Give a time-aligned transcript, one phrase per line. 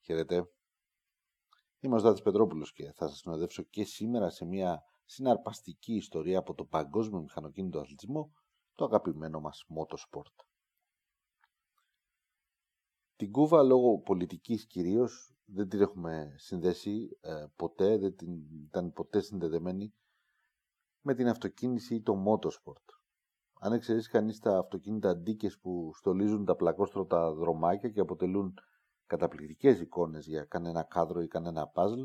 [0.00, 0.50] Χαίρετε.
[1.78, 6.54] Είμαι ο Ζάτης Πετρόπουλος και θα σας συνοδεύσω και σήμερα σε μια συναρπαστική ιστορία από
[6.54, 8.32] το παγκόσμιο μηχανοκίνητο αθλητισμό,
[8.74, 10.44] το αγαπημένο μας Motorsport.
[13.16, 18.32] Την Κούβα λόγω πολιτικής κυρίως δεν την έχουμε συνδέσει ε, ποτέ, δεν την,
[18.64, 19.94] ήταν ποτέ συνδεδεμένη
[21.00, 22.84] με την αυτοκίνηση ή το motorsport.
[23.60, 28.54] Αν εξαιρέσεις κανείς τα αυτοκίνητα αντίκες που στολίζουν τα πλακόστρωτα δρομάκια και αποτελούν
[29.10, 32.02] καταπληκτικές εικόνες για κανένα κάδρο ή κανένα παζλ,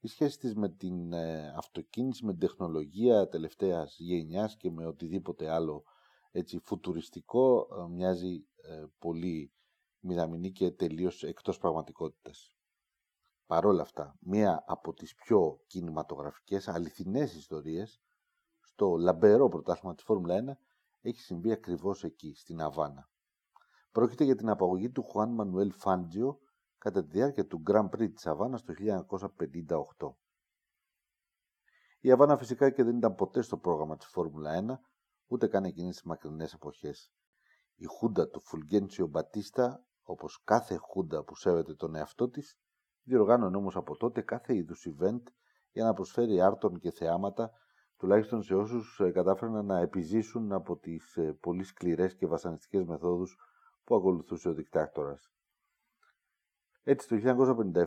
[0.00, 5.50] η σχέση της με την ε, αυτοκίνηση, με την τεχνολογία τελευταίας γενιάς και με οτιδήποτε
[5.50, 5.84] άλλο
[6.30, 9.52] έτσι φουτουριστικό ε, μοιάζει ε, πολύ
[10.00, 12.52] μηδαμινή και τελείως εκτός πραγματικότητας.
[13.46, 18.00] Παρόλα αυτά, μία από τις πιο κινηματογραφικές αληθινές ιστορίες
[18.60, 20.58] στο λαμπερό πρωτάθλημα της Φόρμουλα 1
[21.00, 23.10] έχει συμβεί ακριβώς εκεί, στην Αβάνα.
[23.98, 26.38] Πρόκειται για την απαγωγή του Χουάν Μανουέλ Φάντζιο
[26.78, 28.74] κατά τη διάρκεια του Grand Prix της Αβάνας το
[29.98, 30.14] 1958.
[32.00, 34.86] Η Αβάνα φυσικά και δεν ήταν ποτέ στο πρόγραμμα της Φόρμουλα 1,
[35.26, 37.12] ούτε καν εκείνες τις μακρινές εποχές.
[37.74, 42.58] Η χούντα του Φουλγκέντσιο Μπατίστα, όπως κάθε χούντα που σέβεται τον εαυτό της,
[43.02, 45.22] διοργάνωνε όμως από τότε κάθε είδους event
[45.72, 47.50] για να προσφέρει άρτων και θεάματα
[47.96, 53.36] τουλάχιστον σε όσους ε, κατάφεραν να επιζήσουν από τις ε, πολύ σκληρές και βασανιστικές μεθόδους
[53.88, 55.32] που ακολουθούσε ο δικτάκτορας.
[56.82, 57.16] Έτσι το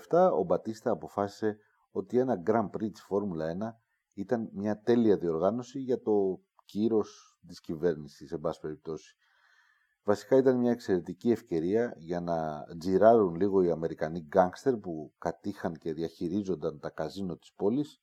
[0.09, 1.57] 1957 ο Μπατίστα αποφάσισε
[1.91, 3.79] ότι ένα Grand Prix της Φόρμουλα 1
[4.13, 9.15] ήταν μια τέλεια διοργάνωση για το κύρος της κυβέρνησης, σε πάση περιπτώσει.
[10.03, 15.93] Βασικά ήταν μια εξαιρετική ευκαιρία για να τζιράρουν λίγο οι Αμερικανοί γκάγκστερ που κατήχαν και
[15.93, 18.01] διαχειρίζονταν τα καζίνο της πόλης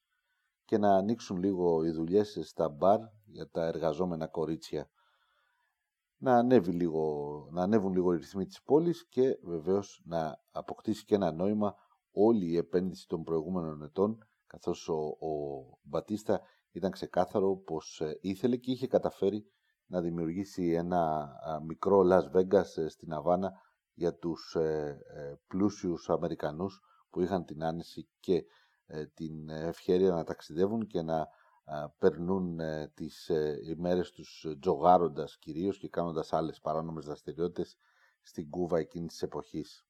[0.64, 4.90] και να ανοίξουν λίγο οι δουλειές στα μπαρ για τα εργαζόμενα κορίτσια
[6.18, 11.14] να, ανέβει λίγο, να ανέβουν λίγο οι ρυθμοί της πόλης και βεβαίως να αποκτήσει και
[11.14, 11.74] ένα νόημα
[12.10, 14.96] όλη η επένδυση των προηγούμενων ετών καθώς ο,
[15.26, 16.40] ο Μπατίστα
[16.70, 19.46] ήταν ξεκάθαρο πως ε, ήθελε και είχε καταφέρει
[19.86, 21.32] να δημιουργήσει ένα
[21.66, 23.52] μικρό Las Vegas ε, στην Αβάνα
[23.94, 25.00] για τους ε,
[25.46, 26.80] πλούσιους Αμερικανούς
[27.10, 28.44] που είχαν την άνεση και
[29.14, 31.28] την ευχαίρεια να ταξιδεύουν και να
[31.98, 37.76] περνούν ε, τις ε, ημέρες τους τζογάροντας κυρίως και κάνοντας άλλες παράνομες δραστηριότητες
[38.22, 39.86] στην Κούβα εκείνης της εποχής.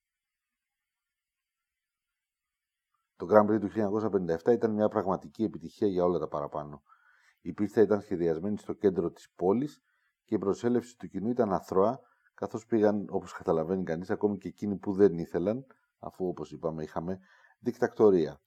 [3.16, 3.70] Το Grand Prix του
[4.46, 6.82] 1957 ήταν μια πραγματική επιτυχία για όλα τα παραπάνω.
[7.40, 9.80] Η πίστα ήταν σχεδιασμένη στο κέντρο της πόλης
[10.24, 12.00] και η προσέλευση του κοινού ήταν αθρώα,
[12.34, 15.66] καθώς πήγαν, όπως καταλαβαίνει κανείς, ακόμη και εκείνοι που δεν ήθελαν,
[15.98, 17.18] αφού όπως είπαμε είχαμε
[17.58, 18.40] δικτακτορία.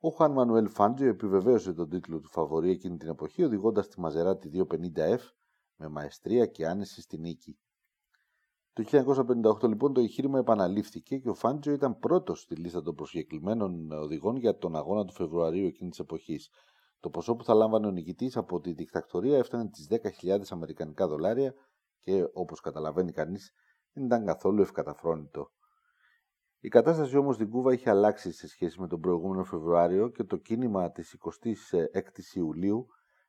[0.00, 4.66] Ο Χαν Μανουέλ Φάντζιο επιβεβαίωσε τον τίτλο του φαβορή εκείνη την εποχή οδηγώντας τη Μαζεράτη
[4.68, 5.18] 250F
[5.76, 7.58] με μαεστρία και άνεση στη νίκη.
[8.72, 8.84] Το
[9.62, 14.36] 1958 λοιπόν το εγχείρημα επαναλήφθηκε και ο Φάντζιο ήταν πρώτος στη λίστα των προσκεκλημένων οδηγών
[14.36, 16.50] για τον αγώνα του Φεβρουαρίου εκείνης της εποχής.
[17.00, 19.88] Το ποσό που θα λάμβανε ο νικητής από τη δικτακτορία έφτανε τις
[20.22, 21.54] 10.000 Αμερικανικά δολάρια
[21.98, 23.52] και όπως καταλαβαίνει κανείς
[23.92, 25.50] δεν ήταν καθόλου ευκαταφρόνητο.
[26.66, 30.36] Η κατάσταση όμως στην Κούβα είχε αλλάξει σε σχέση με τον προηγούμενο Φεβρουάριο και το
[30.36, 32.86] κίνημα της 26ης Ιουλίου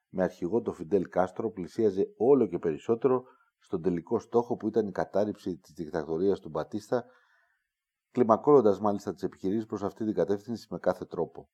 [0.10, 3.24] με αρχηγό το Φιντέλ Κάστρο πλησίαζε όλο και περισσότερο
[3.60, 7.06] στον τελικό στόχο που ήταν η κατάρριψη της δικτακτορίας του Μπατίστα,
[8.12, 11.50] κλιμακώνοντας μάλιστα τις επιχειρήσεις προς αυτή την κατεύθυνση με κάθε τρόπο.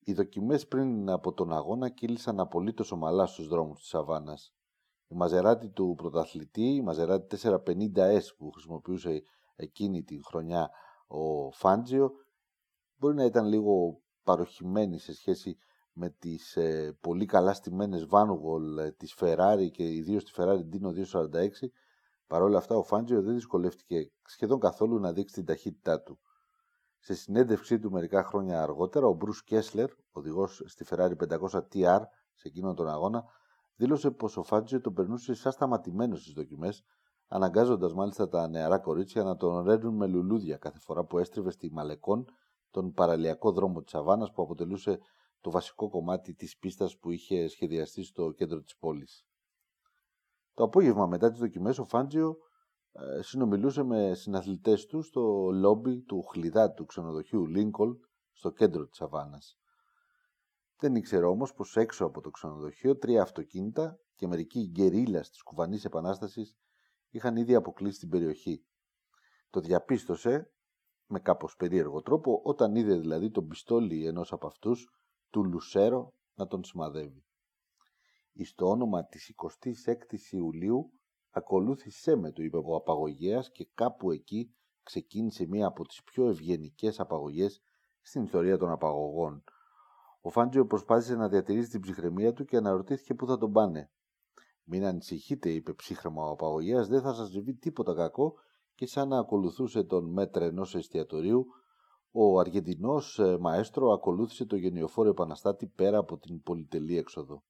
[0.00, 4.54] Οι δοκιμές πριν από τον αγώνα κύλησαν απολύτως ομαλά στους δρόμους της Σαββάνας.
[5.08, 9.22] Η μαζεράτη του πρωταθλητή, η μαζεράτη 450S που χρησιμοποιούσε
[9.58, 10.70] εκείνη τη χρονιά
[11.06, 12.10] ο Φάντζιο
[12.96, 15.58] μπορεί να ήταν λίγο παροχημένη σε σχέση
[15.92, 21.04] με τις ε, πολύ καλά στημένες Vanwall ε, της Ferrari και ιδίως τη Ferrari Dino
[21.12, 21.48] 246
[22.28, 26.18] Παρ' όλα αυτά ο Φάντζιο δεν δυσκολεύτηκε σχεδόν καθόλου να δείξει την ταχύτητά του.
[26.98, 31.38] Σε συνέντευξή του μερικά χρόνια αργότερα, ο Bruce Κέσλερ, οδηγός στη Ferrari 500
[31.72, 32.00] TR
[32.34, 33.24] σε εκείνον τον αγώνα,
[33.76, 36.84] δήλωσε πως ο Φάντζιο τον περνούσε σαν σταματημένος στις δοκιμές
[37.28, 41.70] αναγκάζοντας μάλιστα τα νεαρά κορίτσια να τον ρένουν με λουλούδια κάθε φορά που έστριβε στη
[41.72, 42.24] Μαλεκόν,
[42.70, 44.98] τον παραλιακό δρόμο της Αβάνας που αποτελούσε
[45.40, 49.26] το βασικό κομμάτι της πίστας που είχε σχεδιαστεί στο κέντρο της πόλης.
[50.54, 52.36] Το απόγευμα μετά τις δοκιμές ο Φάντζιο
[52.92, 57.96] ε, συνομιλούσε με συναθλητές του στο λόμπι του χλιδάτου ξενοδοχείου Λίνκολ
[58.32, 59.58] στο κέντρο της Αβάνας.
[60.78, 65.84] Δεν ήξερε όμως πως έξω από το ξενοδοχείο τρία αυτοκίνητα και μερικοί γκερίλας της κουβανής
[65.84, 66.56] επανάστασης
[67.10, 68.64] είχαν ήδη αποκλείσει την περιοχή.
[69.50, 70.52] Το διαπίστωσε
[71.06, 74.92] με κάπως περίεργο τρόπο όταν είδε δηλαδή τον πιστόλι ενός από αυτούς
[75.30, 77.24] του Λουσέρο να τον σημαδεύει.
[78.32, 80.92] Εις το όνομα της 26ης Ιουλίου
[81.30, 87.00] ακολούθησέ με, του είπε ο απαγωγέας και κάπου εκεί ξεκίνησε μία από τις πιο ευγενικές
[87.00, 87.62] απαγωγές
[88.00, 89.44] στην ιστορία των απαγωγών.
[90.20, 93.90] Ο Φάντζιο προσπάθησε να διατηρήσει την ψυχραιμία του και αναρωτήθηκε πού θα τον πάνε.
[94.70, 98.34] Μην ανησυχείτε, είπε ψύχρεμα ο απαγωγέας, δεν θα σας συμβεί τίποτα κακό
[98.74, 101.46] και σαν να ακολουθούσε τον μέτρε ενός εστιατορίου,
[102.10, 107.42] ο Αργεντινός ε, μαέστρο ακολούθησε το γενιοφόρο επαναστάτη πέρα από την πολυτελή έξοδο.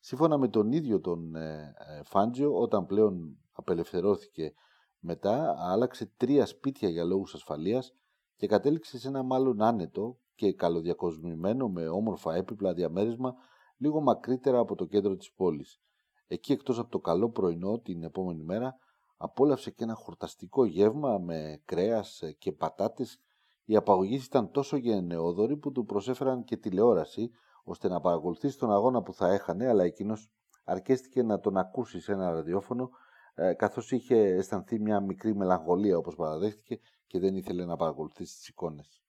[0.00, 4.54] Σύμφωνα με τον ίδιο τον ε, ε, Φάντζιο, όταν πλέον απελευθερώθηκε
[4.98, 7.94] μετά, άλλαξε τρία σπίτια για λόγους ασφαλείας
[8.36, 13.34] και κατέληξε σε ένα μάλλον άνετο και καλοδιακοσμημένο με όμορφα έπιπλα διαμέρισμα
[13.76, 15.78] λίγο μακρύτερα από το κέντρο της πόλης.
[16.26, 18.76] Εκεί εκτός από το καλό πρωινό την επόμενη μέρα
[19.16, 23.18] απόλαυσε και ένα χορταστικό γεύμα με κρέας και πατάτες.
[23.64, 27.30] Οι απαγωγείς ήταν τόσο γενναιόδοροι που του προσέφεραν και τηλεόραση
[27.64, 30.30] ώστε να παρακολουθήσει τον αγώνα που θα έχανε αλλά εκείνος
[30.64, 32.90] αρκέστηκε να τον ακούσει σε ένα ραδιόφωνο
[33.34, 38.48] ε, καθώς είχε αισθανθεί μια μικρή μελαγχολία όπως παραδέχτηκε και δεν ήθελε να παρακολουθήσει τις
[38.48, 39.02] εικόνες.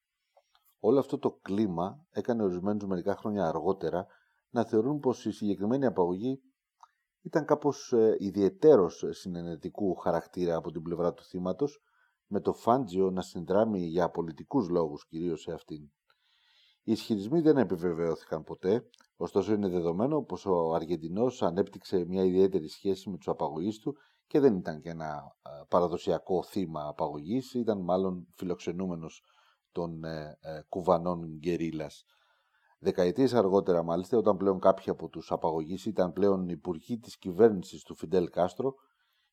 [0.79, 4.07] Όλο αυτό το κλίμα έκανε ορισμένους μερικά χρόνια αργότερα
[4.49, 6.41] να θεωρούν πως η συγκεκριμένη απαγωγή
[7.25, 11.81] ήταν κάπως ε, ιδιαιτέρως συνενετικού χαρακτήρα από την πλευρά του θύματος,
[12.27, 15.81] με το Φάντζιο να συνδράμει για πολιτικούς λόγους κυρίως σε αυτήν.
[16.83, 23.09] Οι ισχυρισμοί δεν επιβεβαιώθηκαν ποτέ, ωστόσο είναι δεδομένο πως ο Αργεντινός ανέπτυξε μια ιδιαίτερη σχέση
[23.09, 23.95] με τους απαγωγείς του
[24.27, 25.35] και δεν ήταν και ένα
[25.67, 29.23] παραδοσιακό θύμα απαγωγής, ήταν μάλλον φιλοξενούμενος
[29.71, 32.05] των ε, ε, κουβανών γκερίλας.
[32.85, 37.95] Δεκαετίες αργότερα μάλιστα, όταν πλέον κάποιοι από τους απαγωγείς ήταν πλέον υπουργοί της κυβέρνησης του
[37.95, 38.73] Φιντέλ Κάστρο,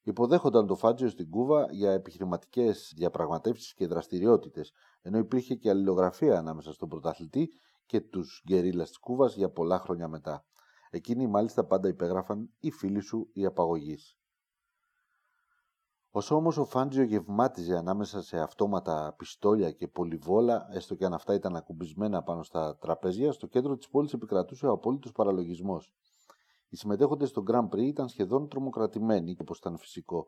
[0.02, 4.72] υποδέχονταν το Φάτζιο στην Κούβα για επιχειρηματικές διαπραγματεύσεις και δραστηριότητες,
[5.02, 7.48] ενώ υπήρχε και αλληλογραφία ανάμεσα στον πρωταθλητή
[7.86, 10.44] και τους γκερίλας της Κούβας για πολλά χρόνια μετά.
[10.90, 14.16] Εκείνοι μάλιστα πάντα υπέγραφαν «Οι φίλοι σου οι απαγωγείς».
[16.14, 21.34] Όσο όμως ο Φάντζιο γευμάτιζε ανάμεσα σε αυτόματα πιστόλια και πολυβόλα, έστω και αν αυτά
[21.34, 25.92] ήταν ακουμπισμένα πάνω στα τραπέζια, στο κέντρο της πόλης επικρατούσε ο απόλυτος παραλογισμός.
[26.68, 30.26] Οι συμμετέχοντες στο Grand Prix ήταν σχεδόν τρομοκρατημένοι, όπως ήταν φυσικό.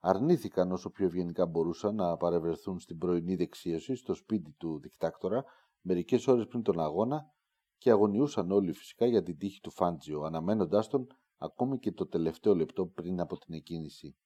[0.00, 5.44] Αρνήθηκαν όσο πιο ευγενικά μπορούσαν να παρευρεθούν στην πρωινή δεξίωση στο σπίτι του δικτάκτορα
[5.80, 7.32] μερικές ώρες πριν τον αγώνα
[7.78, 11.06] και αγωνιούσαν όλοι φυσικά για την τύχη του Φάντζιο, αναμένοντάς τον
[11.38, 14.16] ακόμη και το τελευταίο λεπτό πριν από την εκκίνηση.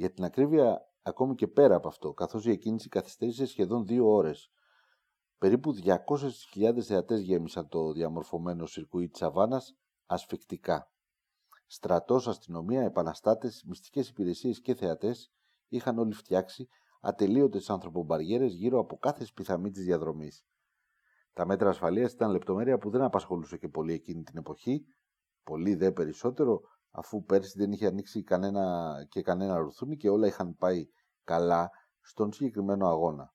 [0.00, 4.50] Για την ακρίβεια, ακόμη και πέρα από αυτό, καθώς η εκκίνηση καθυστέρησε σχεδόν δύο ώρες.
[5.38, 9.76] Περίπου 200.000 θεατές γέμισαν το διαμορφωμένο σιρκουί της Αβάνας
[10.06, 10.90] ασφικτικά.
[11.66, 15.32] Στρατός, αστυνομία, επαναστάτες, μυστικές υπηρεσίες και θεατές
[15.68, 16.68] είχαν όλοι φτιάξει
[17.00, 20.44] ατελείωτες ανθρωπομπαριέρες γύρω από κάθε σπιθαμή της διαδρομής.
[21.32, 24.86] Τα μέτρα ασφαλείας ήταν λεπτομέρεια που δεν απασχολούσε και πολύ εκείνη την εποχή,
[25.42, 30.56] πολύ δε περισσότερο αφού πέρσι δεν είχε ανοίξει κανένα και κανένα ρουθούνι και όλα είχαν
[30.56, 30.88] πάει
[31.24, 31.70] καλά
[32.00, 33.34] στον συγκεκριμένο αγώνα.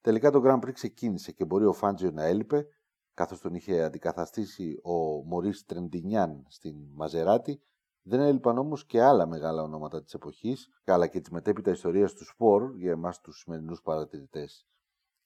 [0.00, 2.66] Τελικά το Grand Prix ξεκίνησε και μπορεί ο Φάντζιο να έλειπε,
[3.14, 7.62] καθώς τον είχε αντικαθαστήσει ο Μωρίς Τρεντινιάν στην Μαζεράτη,
[8.02, 12.24] δεν έλειπαν όμως και άλλα μεγάλα ονόματα της εποχής, αλλά και της μετέπειτα ιστορίας του
[12.24, 14.66] σπορ για εμάς τους σημερινούς παρατηρητές.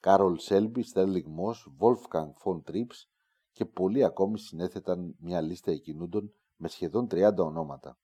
[0.01, 3.14] Κάρολ Σέλμπι, Στέρλινγκ Μος, Wolfgang von Trips,
[3.55, 7.99] και πολλοί ακόμη συνέθεταν μια λίστα εκκινούντων με σχεδόν 30 ονόματα.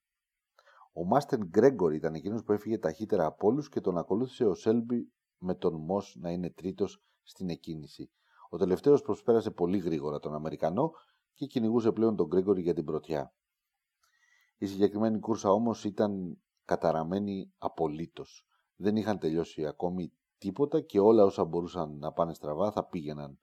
[0.93, 5.13] Ο Μάστεν Γκρέγκορ ήταν εκείνος που έφυγε ταχύτερα από όλους και τον ακολούθησε ο Σέλμπι
[5.39, 8.11] με τον Μό να είναι τρίτος στην εκκίνηση.
[8.49, 10.91] Ο τελευταίος προσπέρασε πολύ γρήγορα τον Αμερικανό
[11.33, 13.35] και κυνηγούσε πλέον τον Γκρέγκορ για την πρωτιά.
[14.59, 18.47] Η συγκεκριμένη κούρσα όμως ήταν καταραμένη απολύτως.
[18.77, 23.39] Δεν είχαν τελειώσει ακόμη τίποτα και όλα όσα μπορούσαν να πάνε στραβά θα πήγαιναν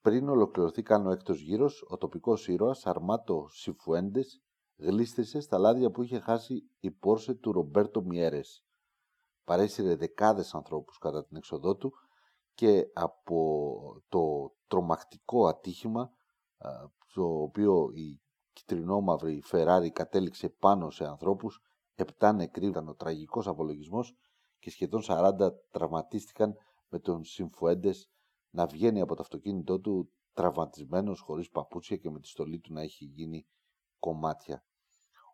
[0.00, 4.42] πριν ολοκληρωθεί καν ο έκτος γύρος, ο τοπικός ήρωας Αρμάτο Σιφουέντες
[4.76, 8.64] γλίστρισε στα λάδια που είχε χάσει η πόρσε του Ρομπέρτο Μιέρες.
[9.44, 11.92] Παρέσυρε δεκάδες ανθρώπους κατά την εξοδό του
[12.54, 16.10] και από το τρομακτικό ατύχημα
[17.14, 18.20] το οποίο η
[18.52, 21.62] κυτρινόμαυρη Φεράρι κατέληξε πάνω σε ανθρώπους,
[21.94, 24.16] επτά νεκροί ήταν ο τραγικός απολογισμός
[24.58, 25.32] και σχεδόν 40
[25.70, 26.54] τραυματίστηκαν
[26.88, 28.10] με τον Συμφουέντες
[28.50, 32.80] να βγαίνει από το αυτοκίνητό του τραυματισμένος χωρίς παπούτσια και με τη στολή του να
[32.82, 33.46] έχει γίνει
[33.98, 34.64] κομμάτια.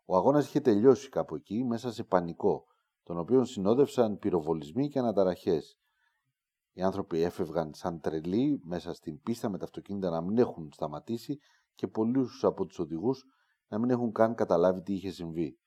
[0.05, 2.65] Ο αγώνας είχε τελειώσει κάπου εκεί μέσα σε πανικό,
[3.03, 5.77] τον οποίο συνόδευσαν πυροβολισμοί και αναταραχές.
[6.73, 11.39] Οι άνθρωποι έφευγαν σαν τρελοί μέσα στην πίστα με τα αυτοκίνητα να μην έχουν σταματήσει
[11.75, 13.25] και πολλούς από τους οδηγούς
[13.67, 15.59] να μην έχουν καν καταλάβει τι είχε συμβεί.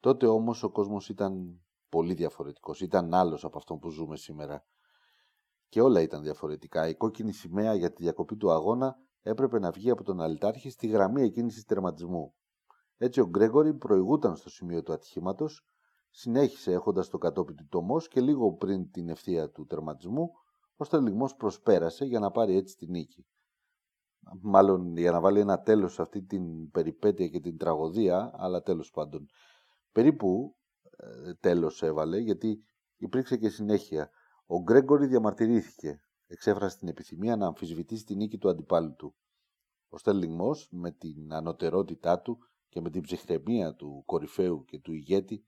[0.00, 4.64] Τότε όμως ο κόσμος ήταν πολύ διαφορετικός, ήταν άλλος από αυτό που ζούμε σήμερα
[5.68, 6.88] και όλα ήταν διαφορετικά.
[6.88, 10.86] Η κόκκινη σημαία για τη διακοπή του αγώνα έπρεπε να βγει από τον αλυτάρχη στη
[10.86, 12.34] γραμμή εκκίνησης τερματισμού.
[12.96, 15.66] Έτσι ο Γκρέγορη προηγούταν στο σημείο του ατυχήματος
[16.10, 20.30] συνέχισε έχοντας το κατόπι του τομός και λίγο πριν την ευθεία του τερματισμού,
[20.76, 23.26] ο Στελιγμός προσπέρασε για να πάρει έτσι την νίκη.
[24.40, 28.90] Μάλλον για να βάλει ένα τέλος σε αυτή την περιπέτεια και την τραγωδία, αλλά τέλος
[28.90, 29.26] πάντων.
[29.92, 30.56] Περίπου
[30.96, 32.64] ε, τέλος έβαλε, γιατί
[32.96, 34.10] υπήρξε και συνέχεια.
[34.50, 36.02] Ο Γκρέγκορη διαμαρτυρήθηκε.
[36.26, 39.14] Εξέφρασε την επιθυμία να αμφισβητήσει την νίκη του αντιπάλου του.
[39.88, 42.38] Ο Στέλιγμος με την ανωτερότητά του
[42.68, 45.46] και με την ψυχραιμία του κορυφαίου και του ηγέτη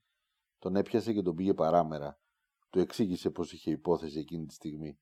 [0.59, 2.19] τον έπιασε και τον πήγε παράμερα.
[2.69, 4.99] Του εξήγησε πως είχε υπόθεση εκείνη τη στιγμή.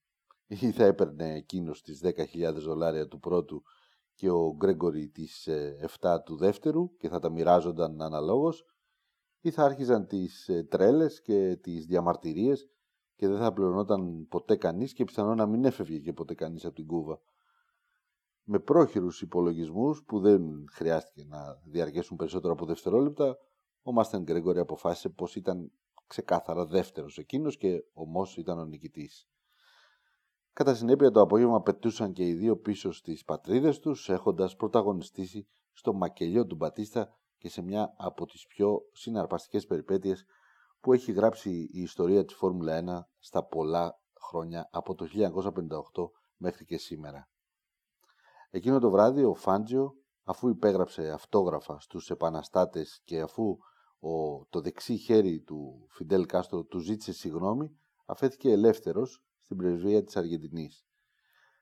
[0.48, 3.64] Ή θα έπαιρνε εκείνος τις 10.000 δολάρια του πρώτου
[4.14, 5.48] και ο Γκρέγκορη τις
[6.00, 8.66] 7 ε, του δεύτερου και θα τα μοιράζονταν αναλόγως
[9.42, 12.70] ή θα άρχιζαν τις ε, τρέλες και τις διαμαρτυρίες
[13.20, 16.76] και δεν θα πληρωνόταν ποτέ κανείς και πιθανόν να μην έφευγε και ποτέ κανείς από
[16.76, 17.22] την Κούβα.
[18.44, 23.38] Με πρόχειρους υπολογισμούς που δεν χρειάστηκε να διαρκέσουν περισσότερο από δευτερόλεπτα,
[23.82, 25.72] ο Μάστεν Γκρέγκορη αποφάσισε πως ήταν
[26.08, 29.28] ξεκάθαρα δεύτερος εκείνος και ομός ήταν ο νικητής.
[30.54, 35.94] Κατά συνέπεια το απόγευμα πετούσαν και οι δύο πίσω στις πατρίδες τους έχοντας πρωταγωνιστήσει στο
[35.94, 40.26] μακελιό του Μπατίστα και σε μια από τις πιο συναρπαστικές περιπέτειες
[40.82, 46.66] που έχει γράψει η ιστορία της Φόρμουλα 1 στα πολλά χρόνια από το 1958 μέχρι
[46.66, 47.30] και σήμερα.
[48.50, 49.94] Εκείνο το βράδυ ο Φάντζιο,
[50.24, 53.58] αφού υπέγραψε αυτόγραφα στους επαναστάτες και αφού
[54.00, 60.18] ο, το δεξί χέρι του Φιντέλ Κάστρο του ζήτησε συγγνώμη, αφέθηκε ελεύθερος στην πρεσβεία της
[60.18, 60.88] Αργεντινής.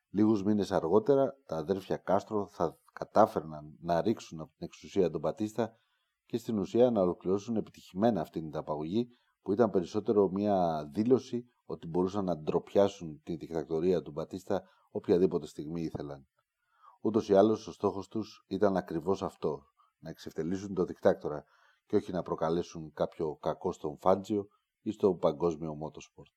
[0.09, 5.77] Λίγους μήνες αργότερα τα αδέρφια Κάστρο θα κατάφερναν να ρίξουν από την εξουσία τον Πατίστα
[6.27, 9.07] και στην ουσία να ολοκληρώσουν επιτυχημένα αυτήν την απαγωγή
[9.41, 15.81] που ήταν περισσότερο μια δήλωση ότι μπορούσαν να ντροπιάσουν την δικτακτορία του Μπατίστα οποιαδήποτε στιγμή
[15.81, 16.27] ήθελαν.
[17.01, 19.63] Ούτως ή άλλως ο στόχος τους ήταν ακριβώς αυτό,
[19.99, 21.43] να εξευτελίσουν τον δικτάκτορα
[21.85, 24.47] και όχι να προκαλέσουν κάποιο κακό στον Φάντζιο
[24.81, 26.31] ή στο παγκόσμιο μότοσπορτ.